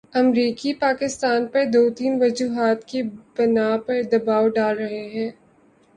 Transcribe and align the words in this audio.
امریکی 0.15 0.71
پاکستان 0.75 1.41
پر 1.47 1.63
دو 1.73 1.83
تین 1.89 2.13
وجوہات 2.21 2.79
کی 2.85 2.99
بنا 3.35 3.69
پر 3.85 3.97
دبائو 4.11 4.47
ڈال 4.49 4.75
رہے 4.77 5.05
ہیں۔ 5.09 5.29